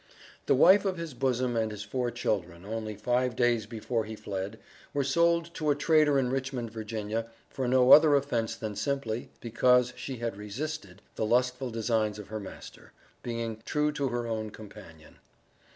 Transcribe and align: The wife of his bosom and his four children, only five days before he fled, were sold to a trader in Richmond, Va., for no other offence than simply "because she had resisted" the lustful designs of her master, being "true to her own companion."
The 0.47 0.55
wife 0.55 0.83
of 0.83 0.97
his 0.97 1.13
bosom 1.13 1.55
and 1.55 1.69
his 1.69 1.83
four 1.83 2.09
children, 2.09 2.65
only 2.65 2.95
five 2.95 3.35
days 3.35 3.67
before 3.67 4.05
he 4.05 4.15
fled, 4.15 4.57
were 4.95 5.03
sold 5.03 5.53
to 5.53 5.69
a 5.69 5.75
trader 5.75 6.17
in 6.17 6.31
Richmond, 6.31 6.71
Va., 6.71 7.29
for 7.51 7.67
no 7.67 7.91
other 7.91 8.15
offence 8.15 8.55
than 8.55 8.75
simply 8.75 9.29
"because 9.41 9.93
she 9.95 10.17
had 10.17 10.37
resisted" 10.37 11.03
the 11.13 11.25
lustful 11.27 11.69
designs 11.69 12.17
of 12.17 12.29
her 12.29 12.39
master, 12.39 12.93
being 13.21 13.61
"true 13.63 13.91
to 13.91 14.07
her 14.09 14.25
own 14.25 14.49
companion." 14.49 15.19